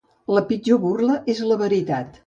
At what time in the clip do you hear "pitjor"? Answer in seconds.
0.47-0.81